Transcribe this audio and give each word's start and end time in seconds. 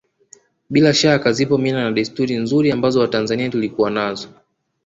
Bila 0.69 0.93
shaka 0.93 1.31
zipo 1.33 1.57
mila 1.57 1.83
na 1.83 1.91
desturi 1.91 2.37
nzuri 2.37 2.71
ambazo 2.71 2.99
watanzania 2.99 3.49
tulikuwa 3.49 3.91
nazo 3.91 4.29